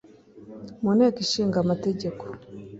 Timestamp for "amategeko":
1.63-2.23